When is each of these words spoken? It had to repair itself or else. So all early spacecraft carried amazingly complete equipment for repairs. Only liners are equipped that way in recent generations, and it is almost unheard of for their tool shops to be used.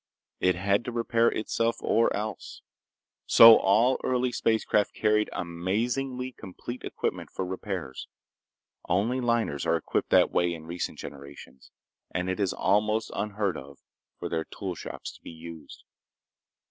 It 0.39 0.55
had 0.55 0.83
to 0.85 0.91
repair 0.91 1.29
itself 1.29 1.75
or 1.79 2.11
else. 2.15 2.63
So 3.27 3.57
all 3.59 3.99
early 4.03 4.31
spacecraft 4.31 4.95
carried 4.95 5.29
amazingly 5.31 6.31
complete 6.31 6.83
equipment 6.83 7.29
for 7.29 7.45
repairs. 7.45 8.07
Only 8.89 9.21
liners 9.21 9.63
are 9.67 9.75
equipped 9.77 10.09
that 10.09 10.31
way 10.31 10.55
in 10.55 10.65
recent 10.65 10.97
generations, 10.97 11.69
and 12.09 12.31
it 12.31 12.39
is 12.39 12.51
almost 12.51 13.11
unheard 13.13 13.55
of 13.57 13.77
for 14.17 14.27
their 14.27 14.45
tool 14.45 14.73
shops 14.73 15.11
to 15.11 15.21
be 15.21 15.29
used. 15.29 15.83